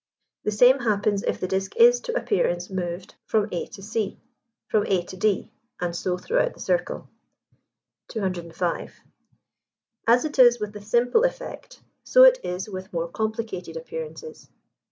The 0.45 0.49
same 0.51 0.79
happens 0.79 1.21
if 1.21 1.39
the 1.39 1.47
disk 1.47 1.75
is, 1.77 1.99
to 1.99 2.17
appearance, 2.17 2.71
moved 2.71 3.13
from 3.27 3.47
a 3.51 3.67
to 3.67 3.83
c, 3.83 4.19
from 4.67 4.83
a 4.87 5.03
to 5.05 5.15
d, 5.15 5.51
and 5.79 5.95
so 5.95 6.17
throughout 6.17 6.55
the 6.55 6.59
circle. 6.59 7.07
205. 8.07 8.99
As 10.07 10.25
it 10.25 10.39
is 10.39 10.59
with 10.59 10.73
the 10.73 10.81
simple 10.81 11.23
effect, 11.23 11.83
so 12.03 12.23
it 12.23 12.39
is 12.43 12.67
with 12.67 12.91
more 12.91 13.09
complicated 13.09 13.77
appearances. 13.77 14.49